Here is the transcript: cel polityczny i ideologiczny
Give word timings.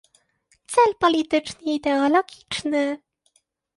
cel 0.65 0.95
polityczny 0.99 1.71
i 1.71 1.75
ideologiczny 1.75 3.01